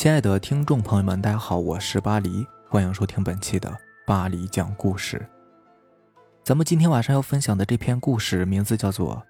[0.00, 3.70] 亲爱的听众朋友们，大家好，我是巴黎，欢迎收听本期的
[4.06, 5.28] 巴黎讲故事。
[6.42, 9.16] 咱们今天晚上要分享的这篇故事名字叫做《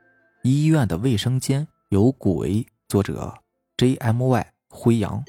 [0.45, 2.51] 医院的卫生间有鬼》，
[2.87, 3.35] 作者
[3.79, 5.21] J M Y 辉阳。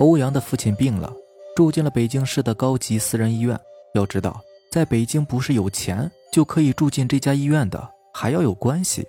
[0.00, 1.12] 欧阳的父亲病了，
[1.54, 3.60] 住进了北京市的高级私人医院。
[3.92, 4.40] 要知道，
[4.72, 9.06] 在北京不是有钱就可以住进这家医院的，还要有关系。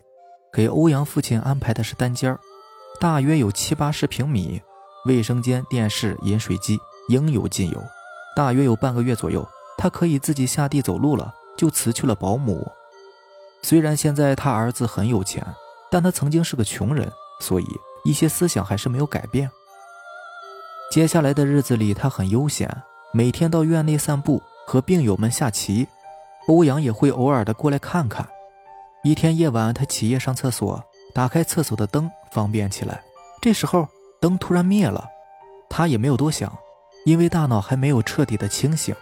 [0.51, 2.37] 给欧阳父亲安排的是单间儿。
[2.99, 4.61] 大约有七八十平米，
[5.05, 7.83] 卫生间、电视、饮水机应有尽有。
[8.35, 12.65] 大约有半个月左右，他可以自己下地走路了，就辞去了保姆。
[13.61, 15.45] 虽然现在他儿子很有钱，
[15.91, 17.65] 但他曾经是个穷人，所以
[18.03, 19.49] 一些思想还是没有改变。
[20.91, 22.69] 接下来的日子里，他很悠闲，
[23.11, 25.87] 每天到院内散步，和病友们下棋。
[26.47, 28.27] 欧阳也会偶尔的过来看看。
[29.03, 30.81] 一天夜晚，他起夜上厕所。
[31.13, 33.01] 打开厕所的灯，方便起来。
[33.41, 33.87] 这时候
[34.19, 35.07] 灯突然灭了，
[35.69, 36.51] 他也没有多想，
[37.05, 38.93] 因为大脑还没有彻底的清醒。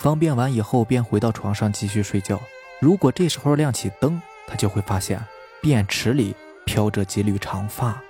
[0.00, 2.40] 方便完以后，便回到床上继续睡觉。
[2.80, 5.24] 如果这时候亮起灯，他就会发现
[5.60, 6.34] 便池里
[6.66, 8.02] 飘着几缕长发。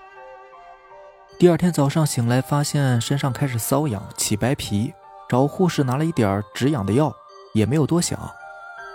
[1.38, 4.94] 第二天早上醒来，发现身上开始瘙痒、起白皮，
[5.28, 7.12] 找护士拿了一点止痒的药，
[7.52, 8.18] 也没有多想。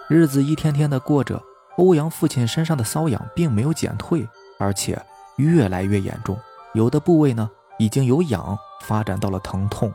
[0.09, 1.39] 日子一天天的过着，
[1.77, 4.27] 欧阳父亲身上的瘙痒并没有减退。
[4.59, 4.99] 而且
[5.37, 6.37] 越来越严重，
[6.73, 7.49] 有的部位呢
[7.79, 9.91] 已经由痒发展到了疼痛。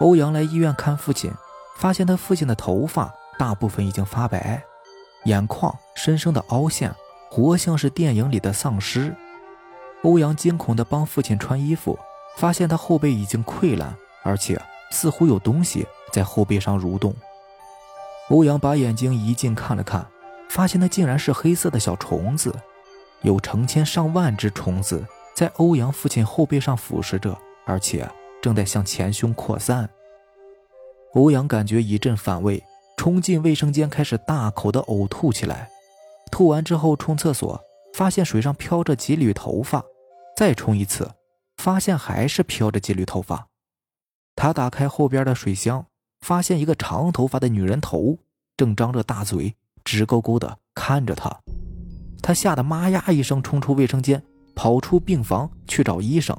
[0.00, 1.32] 欧阳来医院看父亲，
[1.76, 4.62] 发现他父亲的头发大部分已经发白，
[5.24, 6.94] 眼眶深深的凹陷，
[7.30, 9.14] 活像是电影里的丧尸。
[10.02, 11.98] 欧阳惊恐地帮父亲穿衣服，
[12.36, 14.60] 发现他后背已经溃烂，而且
[14.92, 17.12] 似乎有东西在后背上蠕动。
[18.28, 20.06] 欧阳把眼睛移近看了看，
[20.48, 22.54] 发现那竟然是黑色的小虫子。
[23.22, 28.08] 有成千上万只虫子在欧阳父亲后背上腐蚀着，而且
[28.40, 29.88] 正在向前胸扩散。
[31.14, 32.62] 欧阳感觉一阵反胃，
[32.96, 35.68] 冲进卫生间开始大口的呕吐起来。
[36.30, 37.60] 吐完之后冲厕所，
[37.94, 39.82] 发现水上飘着几缕头发，
[40.36, 41.10] 再冲一次，
[41.56, 43.48] 发现还是飘着几缕头发。
[44.36, 45.86] 他打开后边的水箱，
[46.20, 48.18] 发现一个长头发的女人头
[48.56, 51.40] 正张着大嘴，直勾勾的看着他。
[52.28, 54.22] 他吓得妈呀一声，冲出卫生间，
[54.54, 56.36] 跑出病房去找医生。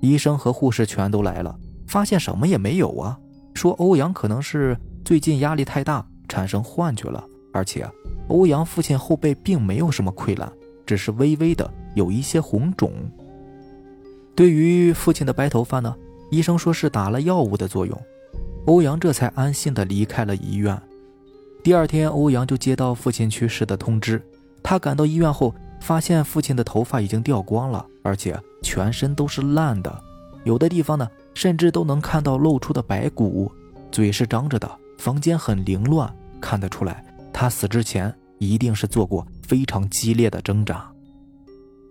[0.00, 3.16] 医生和护士全都来了，发现什么也没有啊。
[3.54, 7.24] 说欧阳可能是最近压力太大，产生幻觉了。
[7.52, 7.88] 而且
[8.26, 10.52] 欧阳父亲后背并没有什么溃烂，
[10.84, 12.92] 只是微微的有一些红肿。
[14.34, 15.94] 对于父亲的白头发呢，
[16.32, 17.96] 医生说是打了药物的作用。
[18.64, 20.76] 欧阳这才安心的离开了医院。
[21.62, 24.20] 第二天，欧阳就接到父亲去世的通知。
[24.64, 30.02] 他赶到医院后，发现父亲的头发已经掉光了，而且全身都是烂的，
[30.44, 33.52] 有的地方呢，甚至都能看到露出的白骨，
[33.92, 36.10] 嘴是张着的，房间很凌乱，
[36.40, 40.90] 看得出来，他死之前一定是做过非常激烈的挣扎。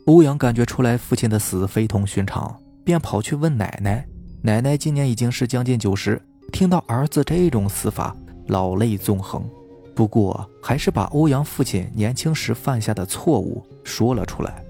[0.07, 4.05] 欧阳感觉出来父亲的死非同寻常，便跑去问奶奶。
[4.41, 8.13] 奶奶今年已经是将近九十，听到儿子这种死法，
[8.47, 9.47] 老泪纵横。
[9.95, 14.63] 不过，还是把欧阳父亲年轻时犯下的错误说了出来。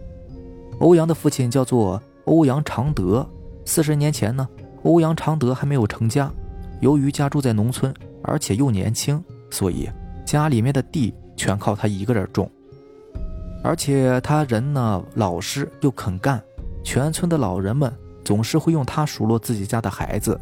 [0.79, 3.25] 欧阳的父亲叫做欧阳常德。
[3.65, 4.45] 四十年前呢，
[4.83, 6.29] 欧阳常德还没有成家，
[6.81, 9.89] 由于家住在农村，而且又年轻，所以
[10.25, 12.49] 家里面的地全靠他一个人种。
[13.63, 16.43] 而且他人呢老实又肯干，
[16.83, 17.93] 全村的老人们
[18.25, 20.37] 总是会用他数落自己家的孩子。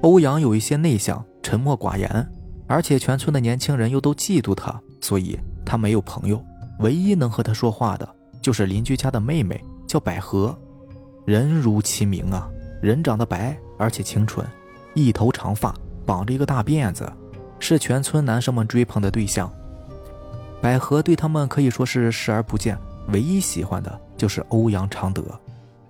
[0.00, 2.26] 欧阳有一些内向，沉默寡言。
[2.70, 5.36] 而且全村的年轻人又都嫉妒他，所以
[5.66, 6.40] 他没有朋友。
[6.78, 8.08] 唯一能和他说话的，
[8.40, 10.56] 就是邻居家的妹妹，叫百合。
[11.26, 12.48] 人如其名啊，
[12.80, 14.46] 人长得白而且清纯，
[14.94, 15.74] 一头长发
[16.06, 17.12] 绑着一个大辫子，
[17.58, 19.52] 是全村男生们追捧的对象。
[20.62, 22.78] 百合对他们可以说是视而不见，
[23.08, 25.24] 唯一喜欢的就是欧阳常德，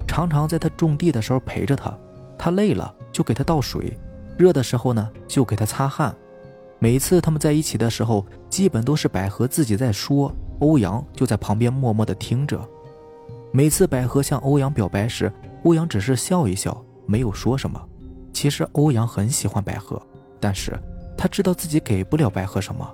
[0.08, 1.94] 常常在他种地的时候陪着他，
[2.38, 3.94] 他累了就给他倒水，
[4.38, 6.16] 热的时候呢就给他擦汗。
[6.82, 12.58] 每次他们在一起的时候，基本都是百合自己在说，欧阳就在旁边默默的听着。
[13.52, 15.30] 每次百合向欧阳表白时，
[15.64, 17.78] 欧阳只是笑一笑，没有说什么。
[18.32, 20.00] 其实欧阳很喜欢百合，
[20.40, 20.72] 但是
[21.18, 22.90] 他知道自己给不了百合什么。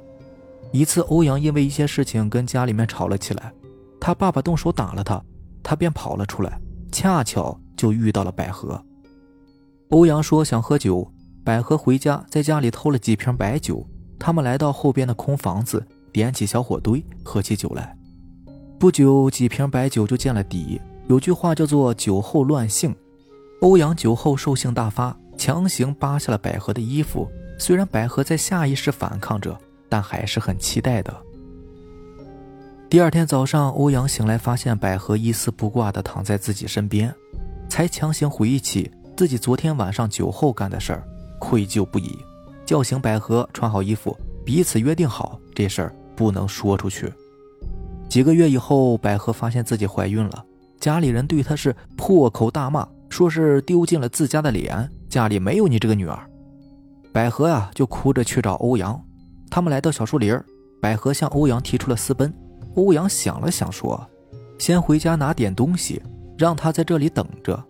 [0.73, 3.53] 一次，欧阳因为一些事情跟家里面吵了起来，
[4.01, 5.23] 他爸爸动手打了他，
[5.63, 6.61] 他便跑了出来，
[6.91, 8.85] 恰巧就遇到了百合。
[9.91, 11.09] 欧阳说想喝酒。
[11.47, 13.87] 百合回家，在家里偷了几瓶白酒。
[14.19, 17.97] 他们来到后边的空房子，点起小火堆，喝起酒来。
[18.81, 20.81] 不久，几瓶白酒就见了底。
[21.07, 22.93] 有句话叫做“酒后乱性”，
[23.63, 27.31] 欧阳酒后兽性大发，强行扒下了百合的衣服。
[27.61, 29.57] 虽然百合在下意识反抗着，
[29.89, 31.17] 但还是很期待的。
[32.91, 37.15] 第二天早上，欧阳醒来，发现百合一丝不挂地躺在自己身边，
[37.69, 41.07] 才强行回忆起自己昨天晚上酒后干的事儿，
[41.47, 42.19] 愧疚不已。
[42.65, 47.13] 叫醒百合，穿好衣服，彼此约定好这事儿不能说出去。
[48.09, 50.45] 几个月以后，百合发现自己怀孕了，
[50.81, 56.19] 家里人对她是破口大骂，说是丢尽了自家的脸，家里没有你这个女儿。
[57.13, 59.01] 百合呀，就哭着去找欧阳，
[59.49, 60.37] 他们来到小树林
[60.83, 62.35] 百合向欧阳提出了私奔。
[62.75, 64.05] 欧阳想了想，说
[64.59, 66.03] ：“先回家拿点东西，
[66.37, 67.63] 让他在这里等着。”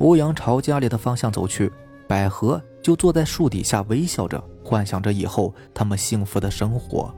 [0.00, 1.72] 欧阳朝家里的方向走去，
[2.06, 7.10] 百合就坐在树底下微笑着，幻想着以后他们幸福的生活。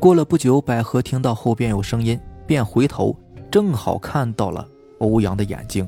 [0.00, 3.14] 过了不久，百合听到后边有声音，便回头，
[3.50, 4.66] 正好看到了
[5.00, 5.86] 欧阳的眼睛。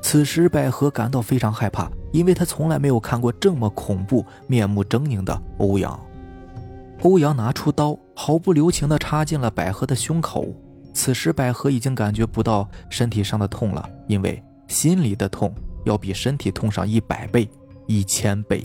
[0.00, 5.98] 此时，百合感到非常害怕，因为她从来没有看过这么恐怖、面目狰狞的欧阳。
[7.02, 10.46] 欧阳拿出刀，毫不留情地插进了百合的胸口。
[10.94, 15.52] 此时，百合已经感觉不到身体上的痛了，因为心里的痛
[15.84, 17.48] 要比身体痛上一百倍、
[17.88, 18.64] 一千倍。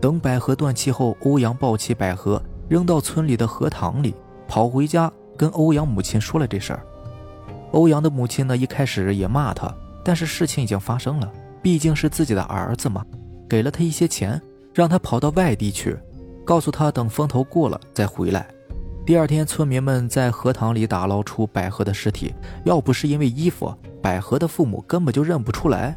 [0.00, 4.14] 等百合断气后，欧阳抱起百合，扔到村里的荷塘里，
[4.46, 6.86] 跑回家跟欧阳母亲说了这事儿。
[7.72, 9.74] 欧阳的母亲呢，一开始也骂他，
[10.04, 13.04] 但是事情已经发生了，毕竟是自己的儿子嘛，
[13.48, 14.40] 给了他一些钱，
[14.72, 15.96] 让他跑到外地去。
[16.44, 18.46] 告诉他等风头过了再回来。
[19.06, 22.34] 第二天，村民们在荷塘里打捞出百合的尸体。
[22.64, 23.72] 要不是因为衣服，
[24.02, 25.96] 百合的父母根本就认不出来。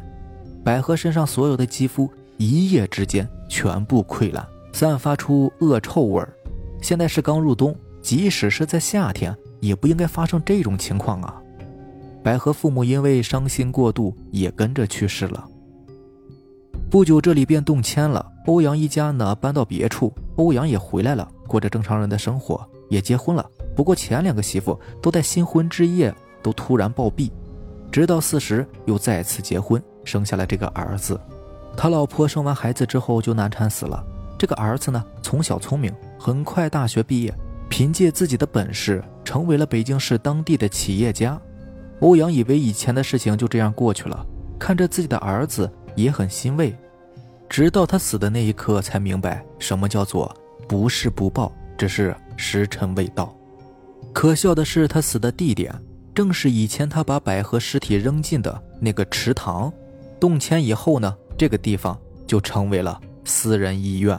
[0.64, 6.26] 百合身上所有的肌肤一夜之间全部溃烂，散发出恶臭味
[6.80, 11.40] 现在是刚入冬，即使是在夏天，也不应该发生这种情况啊！
[12.22, 15.46] 百合父母因为伤心过度，也跟着去世了。
[16.90, 18.32] 不久，这里便动迁了。
[18.46, 20.12] 欧阳一家呢，搬到别处。
[20.36, 23.44] 欧阳也回来了，过着正常人的生活，也结婚了。
[23.76, 27.30] 不过前两个媳妇都在新婚之夜都突然暴毙，
[27.94, 31.16] 直到四十又再次结婚，生下了这个儿子。
[31.76, 34.04] 他老婆生完孩子之后就难产死了。
[34.36, 37.32] 这个儿子呢，从小聪明，很快大学毕业，
[37.68, 41.40] 凭借自己的本事成为了北京市当地的企业家。
[42.00, 44.26] 欧阳以为以前的事情就这样过去了，
[44.58, 46.76] 看着自己的儿子也很欣慰。
[47.48, 50.36] 直到他死的那一刻，才明白什么叫做
[50.66, 53.32] 不是不报，只是时辰未到。
[54.12, 55.72] 可笑的是，他死的地点
[56.14, 59.72] 正是以前他把百合尸体扔进的那个池塘。
[60.20, 64.18] 动迁以后呢，这个地方就成为了私人医院。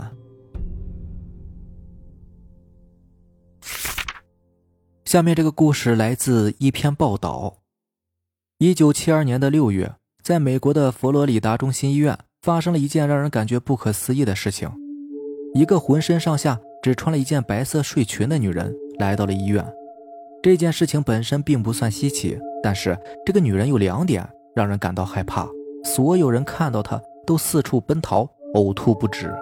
[5.05, 7.59] 下面这个故事来自一篇报道：
[8.57, 12.17] 一九七二年的六月，在美国的佛罗里达中心医院。
[12.41, 14.69] 发生了一件让人感觉不可思议的事情：
[15.55, 19.65] 一个浑身上下只穿了一件白色睡裙的女人来到了医院。
[20.45, 22.95] 这件事情本身并不算稀奇，但是
[23.25, 25.47] 这个女人有两点让人感到害怕。
[25.83, 29.33] 所有人看到她都四处奔逃、呕吐不止。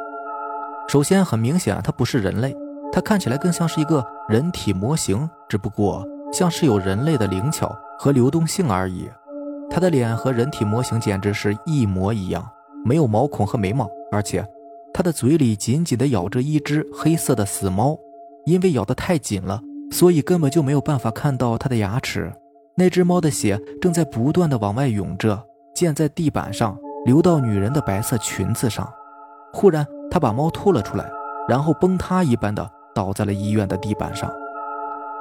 [0.88, 2.56] 首先，很明显她不是人类，
[2.90, 9.10] 她看起来更像是一个人体模型，只不过像是有人类的灵巧和流动性而已。
[9.70, 12.50] 她的脸和人体模型简直是一模一样。
[12.86, 14.48] 没有毛孔和眉毛，而且
[14.94, 18.00] 她的嘴里紧紧地咬着一只黑色的死猫，
[18.46, 19.62] 因为咬得太紧了，
[19.94, 22.34] 所以根本就没有办法看到他的牙齿。
[22.76, 25.40] 那只猫的血正在不断的往外涌着，
[25.76, 28.92] 溅在地板上，流到女人的白色裙子上。
[29.54, 31.08] 忽然，他把猫吐了出来，
[31.48, 34.34] 然后崩塌一般的倒在了医院的地板上。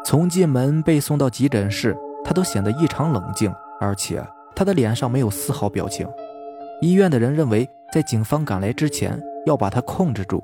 [0.07, 4.27] 从进门被送到急诊室，他都显得异常冷静，而且
[4.57, 6.09] 他的脸上没有丝毫表情。
[6.81, 10.43] 医院的人认为，在警方赶来之前要把他控制住。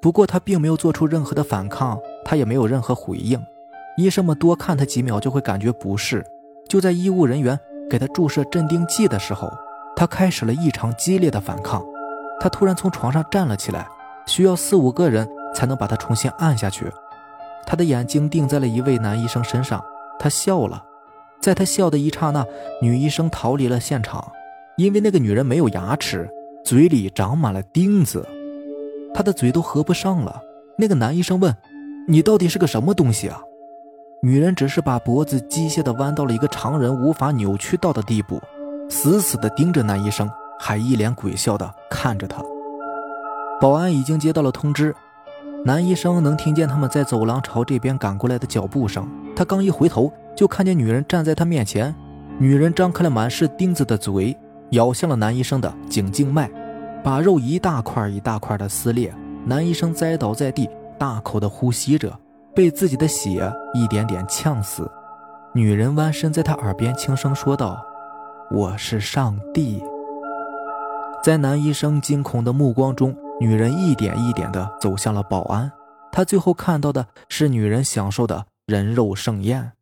[0.00, 3.38] 不过他并没有做出任何的反抗，他也没有任何回应。
[3.96, 6.24] 医生们多看他几秒就会感觉不适。
[6.68, 9.50] 就在医务人员给他注射镇定剂的时候，
[9.94, 11.84] 他开始了异常激烈的反抗。
[12.40, 13.86] 他突然从床上站了起来，
[14.26, 16.86] 需要四五个人才能把他重新按下去。
[17.66, 19.82] 他的眼睛定在了一位男医生身上，
[20.18, 20.84] 他笑了。
[21.40, 22.44] 在他笑的一刹那，
[22.82, 24.32] 女医生逃离了现场。
[24.76, 26.28] 因为那个女人没有牙齿，
[26.62, 28.26] 嘴里长满了钉子，
[29.14, 30.42] 她的嘴都合不上了。
[30.76, 31.56] 那个男医生问
[32.06, 33.40] ：“你到底是个什么东西啊？”
[34.26, 38.42] 女人只是把脖子机械地弯到了一个常人无法扭曲到的地步，
[38.90, 40.28] 死死地盯着男医生，
[40.58, 42.42] 还一脸鬼笑地看着他。
[43.60, 44.92] 保安已经接到了通知，
[45.64, 49.08] 男医生能听见他们在走廊朝这边赶过来的脚步声。
[49.36, 51.94] 他刚一回头，就看见女人站在他面前，
[52.36, 54.36] 女人张开了满是钉子的嘴，
[54.70, 56.50] 咬向了男医生的颈静脉，
[57.04, 59.14] 把肉一大块一大块的撕裂。
[59.44, 60.68] 男医生栽倒在地，
[60.98, 62.12] 大口的呼吸着，
[62.56, 64.90] 被自己的血一点点呛死。
[65.52, 67.84] 女人弯身在他耳边轻声说道
[68.50, 69.82] ：“我是上帝。”
[71.22, 75.70] 在男医生惊恐的目光中，女人一点一点地走向了保安。
[76.10, 79.72] 他最后看到的是女人享受的人肉盛宴。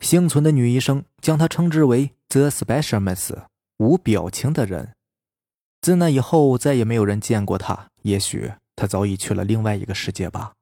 [0.00, 3.34] 幸存的女医生将她称之为 “the specialist”，
[3.78, 4.92] 无表情的人。
[5.80, 7.88] 自那以后，再也没有人见过她。
[8.02, 10.52] 也许她早已去了另外一个世界吧。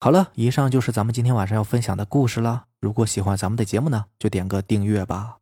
[0.00, 2.66] 好了，以上就是咱们今天晚上要分享的故事了。
[2.80, 5.38] 如果喜欢咱们的节目呢，就点个订阅吧。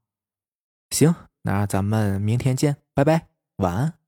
[0.90, 4.01] 行，那咱们明天见，拜拜，晚安。